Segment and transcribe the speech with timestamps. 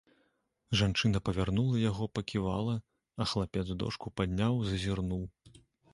[0.79, 2.75] Жанчына павярнула яго, паківала,
[3.21, 5.23] а хлапец дошку падняў, зазірнуў.